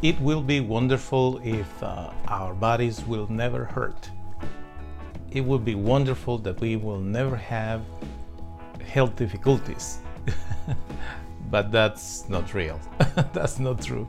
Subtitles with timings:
[0.00, 4.08] It will be wonderful if uh, our bodies will never hurt.
[5.32, 7.82] It will be wonderful that we will never have
[8.86, 9.98] health difficulties.
[11.50, 12.78] but that's not real.
[13.32, 14.08] that's not true.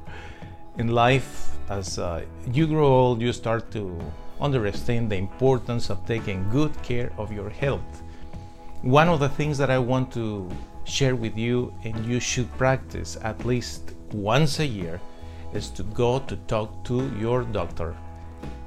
[0.77, 3.99] In life, as uh, you grow old, you start to
[4.39, 8.03] understand the importance of taking good care of your health.
[8.83, 10.47] One of the things that I want to
[10.83, 15.01] share with you, and you should practice at least once a year,
[15.53, 17.95] is to go to talk to your doctor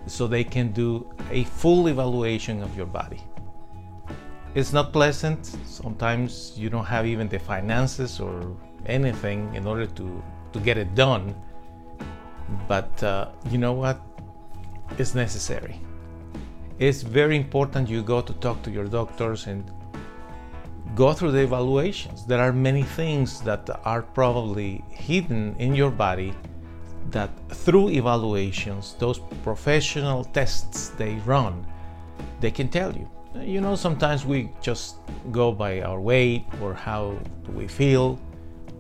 [0.07, 3.21] so they can do a full evaluation of your body.
[4.55, 5.47] It's not pleasant.
[5.65, 8.55] Sometimes you don't have even the finances or
[8.87, 10.23] anything in order to,
[10.53, 11.35] to get it done.
[12.69, 14.01] But uh, you know what?
[14.99, 15.81] It's necessary.
[16.79, 19.71] It's very important you go to talk to your doctors and
[20.95, 22.27] go through the evaluations.
[22.27, 26.35] There are many things that are probably hidden in your body
[27.13, 31.65] that through evaluations, those professional tests they run,
[32.41, 33.09] they can tell you.
[33.41, 34.97] You know, sometimes we just
[35.31, 38.19] go by our weight or how do we feel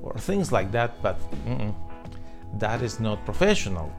[0.02, 1.18] or things like that, but
[2.58, 3.90] that is not professional.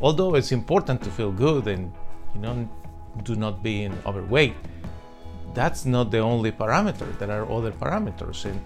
[0.00, 1.92] Although it's important to feel good and,
[2.34, 2.68] you know,
[3.24, 4.54] do not be in overweight,
[5.54, 7.18] that's not the only parameter.
[7.18, 8.60] There are other parameters, and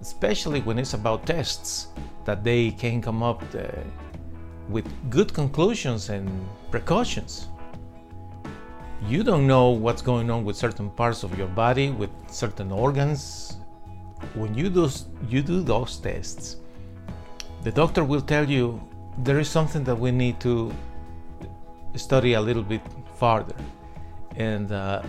[0.00, 1.88] especially when it's about tests
[2.24, 3.70] that they can come up the,
[4.68, 6.28] with good conclusions and
[6.70, 7.48] precautions.
[9.08, 13.56] You don't know what's going on with certain parts of your body, with certain organs.
[14.34, 14.88] When you do,
[15.28, 16.56] you do those tests,
[17.64, 18.80] the doctor will tell you
[19.18, 20.72] there is something that we need to
[21.96, 22.80] study a little bit
[23.16, 23.56] farther.
[24.36, 25.02] And, uh,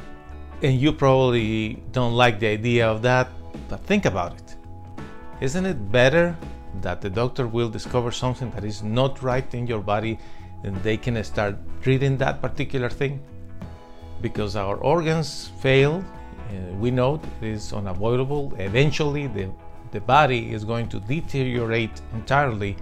[0.61, 3.29] and you probably don't like the idea of that,
[3.69, 4.55] but think about it.
[5.39, 6.35] Isn't it better
[6.81, 10.17] that the doctor will discover something that is not right in your body
[10.63, 13.19] and they can start treating that particular thing.
[14.21, 16.03] Because our organs fail
[16.53, 18.53] uh, we know it is unavoidable.
[18.57, 19.49] Eventually the,
[19.91, 22.75] the body is going to deteriorate entirely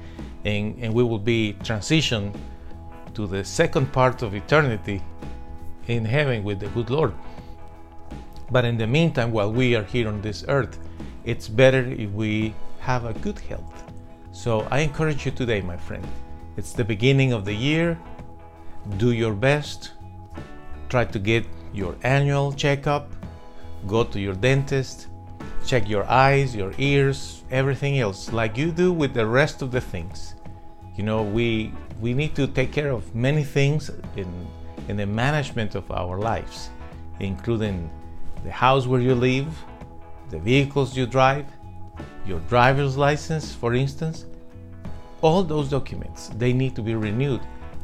[0.45, 2.35] and, and we will be transitioned
[3.13, 5.01] to the second part of eternity
[5.87, 7.13] in heaven with the good lord.
[8.49, 10.77] But in the meantime while we are here on this earth
[11.23, 13.83] it's better if we have a good health.
[14.31, 16.05] So I encourage you today, my friend.
[16.57, 17.97] It's the beginning of the year.
[18.97, 19.91] Do your best.
[20.89, 23.07] Try to get your annual checkup.
[23.87, 25.07] Go to your dentist.
[25.65, 29.79] Check your eyes, your ears, everything else, like you do with the rest of the
[29.79, 30.33] things.
[30.95, 31.71] You know, we
[32.01, 34.29] we need to take care of many things in
[34.87, 36.71] in the management of our lives,
[37.19, 37.89] including
[38.43, 39.47] the house where you live,
[40.31, 41.45] the vehicles you drive,
[42.25, 44.25] your driver's license, for instance,
[45.21, 47.41] all those documents, they need to be renewed.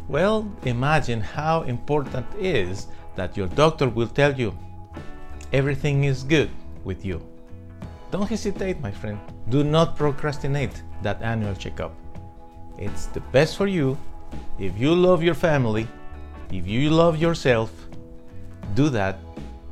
[0.08, 4.58] Well, imagine how important it is that your doctor will tell you
[5.54, 6.50] everything is good
[6.84, 7.22] with you.
[8.12, 9.20] Don't hesitate, my friend.
[9.50, 11.94] Do not procrastinate that annual checkup.
[12.78, 13.98] It's the best for you.
[14.60, 15.88] If you love your family,
[16.52, 17.72] if you love yourself,
[18.76, 19.20] do that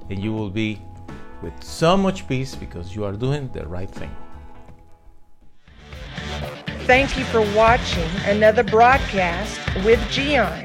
[0.10, 0.82] and you will be
[1.42, 4.14] with so much peace because you are doing the right thing.
[6.86, 10.64] Thank you for watching another broadcast with Gian.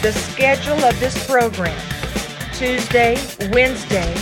[0.00, 1.76] The schedule of this program
[2.52, 3.16] Tuesday,
[3.50, 4.14] Wednesday,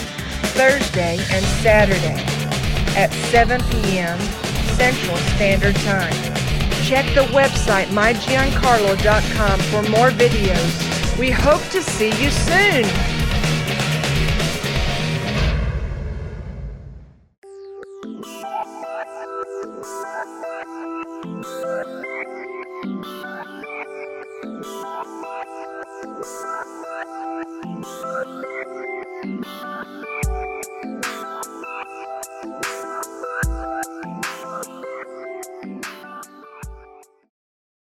[0.56, 2.24] Thursday, and Saturday
[2.96, 4.18] at 7 p.m.
[4.78, 6.14] Central Standard Time.
[6.84, 11.18] Check the website mygiancarlo.com for more videos.
[11.18, 13.16] We hope to see you soon.
[27.86, 28.26] Thank
[29.88, 30.05] you.